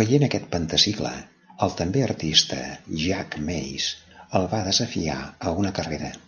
[0.00, 1.10] Veient aquest "Pentacicle",
[1.68, 2.62] el també artista
[3.08, 3.92] Jack Mays
[4.40, 6.18] el va desafiar a una carrera.